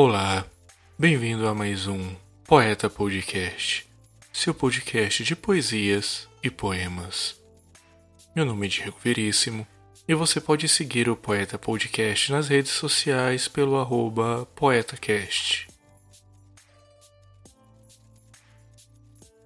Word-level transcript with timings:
Olá, 0.00 0.46
bem-vindo 0.96 1.48
a 1.48 1.52
mais 1.52 1.88
um 1.88 2.14
Poeta 2.44 2.88
Podcast, 2.88 3.84
seu 4.32 4.54
podcast 4.54 5.24
de 5.24 5.34
poesias 5.34 6.28
e 6.40 6.48
poemas. 6.48 7.34
Meu 8.32 8.44
nome 8.44 8.66
é 8.66 8.70
Diego 8.70 8.96
Veríssimo 9.02 9.66
e 10.06 10.14
você 10.14 10.40
pode 10.40 10.68
seguir 10.68 11.08
o 11.08 11.16
Poeta 11.16 11.58
Podcast 11.58 12.30
nas 12.30 12.46
redes 12.46 12.70
sociais 12.70 13.48
pelo 13.48 13.76
arroba 13.76 14.46
PoetaCast. 14.54 15.66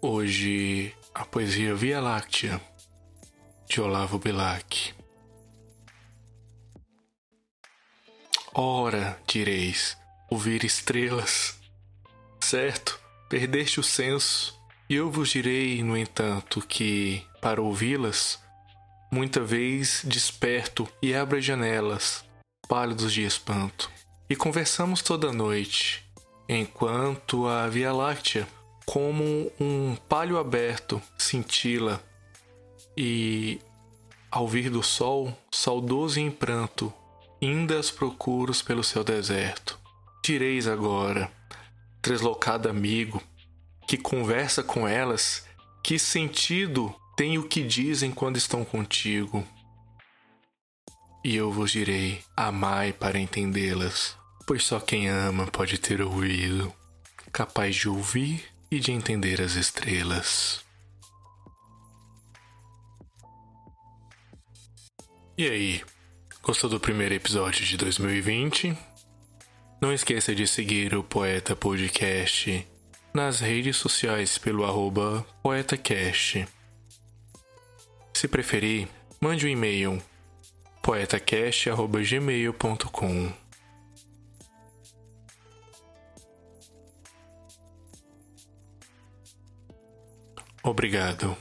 Hoje, 0.00 0.94
a 1.12 1.24
poesia 1.24 1.74
Via 1.74 2.00
Láctea, 2.00 2.60
de 3.68 3.80
Olavo 3.80 4.16
Bilac. 4.16 4.94
Ora, 8.54 9.20
direis, 9.26 9.98
ouvir 10.28 10.64
estrelas. 10.64 11.58
Certo, 12.40 13.00
perdeste 13.28 13.80
o 13.80 13.82
senso, 13.82 14.58
e 14.88 14.94
eu 14.96 15.10
vos 15.10 15.30
direi, 15.30 15.82
no 15.82 15.96
entanto, 15.96 16.64
que, 16.66 17.24
para 17.40 17.60
ouvi-las, 17.60 18.40
muita 19.10 19.40
vez 19.40 20.02
desperto 20.04 20.88
e 21.02 21.14
abro 21.14 21.38
as 21.38 21.44
janelas, 21.44 22.24
pálidos 22.68 23.12
de 23.12 23.22
espanto, 23.22 23.90
e 24.28 24.36
conversamos 24.36 25.02
toda 25.02 25.32
noite, 25.32 26.04
enquanto 26.48 27.46
a 27.46 27.68
Via 27.68 27.92
Láctea, 27.92 28.46
como 28.84 29.50
um 29.58 29.96
palho 30.08 30.38
aberto, 30.38 31.02
cintila, 31.18 32.02
e, 32.96 33.60
ao 34.30 34.46
vir 34.46 34.70
do 34.70 34.82
sol, 34.82 35.36
saudoso 35.50 36.18
e 36.18 36.22
em 36.22 36.30
pranto, 36.30 36.92
indas 37.40 37.90
procuros 37.90 38.62
pelo 38.62 38.84
seu 38.84 39.02
deserto 39.02 39.85
direis 40.26 40.66
agora, 40.66 41.30
deslocado 42.02 42.68
amigo, 42.68 43.22
que 43.86 43.96
conversa 43.96 44.60
com 44.60 44.86
elas, 44.86 45.46
que 45.84 46.00
sentido 46.00 46.92
tem 47.16 47.38
o 47.38 47.46
que 47.46 47.62
dizem 47.62 48.10
quando 48.10 48.36
estão 48.36 48.64
contigo? 48.64 49.46
E 51.24 51.36
eu 51.36 51.52
vos 51.52 51.70
direi: 51.70 52.24
amai 52.36 52.92
para 52.92 53.20
entendê-las, 53.20 54.16
pois 54.44 54.64
só 54.64 54.80
quem 54.80 55.08
ama 55.08 55.46
pode 55.46 55.78
ter 55.78 56.02
ouvido, 56.02 56.74
capaz 57.32 57.76
de 57.76 57.88
ouvir 57.88 58.44
e 58.68 58.80
de 58.80 58.90
entender 58.90 59.40
as 59.40 59.52
estrelas. 59.52 60.64
E 65.38 65.48
aí, 65.48 65.84
gostou 66.42 66.68
do 66.68 66.80
primeiro 66.80 67.14
episódio 67.14 67.64
de 67.64 67.76
2020? 67.76 68.95
Não 69.80 69.92
esqueça 69.92 70.34
de 70.34 70.46
seguir 70.46 70.94
o 70.94 71.02
Poeta 71.04 71.54
Podcast 71.54 72.66
nas 73.12 73.40
redes 73.40 73.76
sociais 73.76 74.38
pelo 74.38 74.64
arroba 74.64 75.26
poetacast. 75.42 76.48
Se 78.14 78.26
preferir, 78.26 78.88
mande 79.20 79.44
um 79.46 79.50
e-mail 79.50 80.02
poetacast.gmail.com 80.82 83.32
Obrigado. 90.62 91.36